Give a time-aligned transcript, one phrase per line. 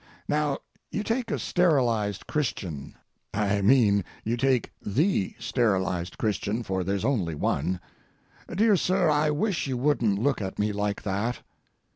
[0.27, 0.57] Now
[0.89, 7.79] you take a sterilized Christian—I mean, you take the sterilized Christian, for there's only one.
[8.51, 11.41] Dear sir, I wish you wouldn't look at me like that.